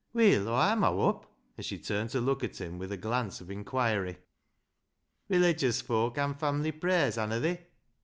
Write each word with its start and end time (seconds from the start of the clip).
"Weel, 0.13 0.49
Aw 0.49 0.71
am, 0.71 0.83
Aw 0.83 0.91
whop" 0.93 1.23
(hope), 1.25 1.31
and 1.57 1.63
she 1.63 1.77
turned 1.77 2.09
to 2.09 2.19
look 2.19 2.43
at 2.43 2.59
him 2.59 2.79
with 2.79 2.91
a 2.91 2.97
glance 2.97 3.39
of 3.39 3.51
inquiry." 3.51 4.17
Religious 5.29 5.79
foak 5.81 6.17
han 6.17 6.33
family 6.33 6.71
prayers, 6.71 7.17
hanna 7.17 7.39
they 7.39 7.67